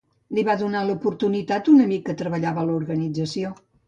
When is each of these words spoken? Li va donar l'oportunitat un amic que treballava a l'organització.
Li 0.35 0.43
va 0.45 0.53
donar 0.59 0.79
l'oportunitat 0.85 1.69
un 1.73 1.83
amic 1.83 2.05
que 2.07 2.15
treballava 2.21 2.63
a 2.65 2.67
l'organització. 2.71 3.53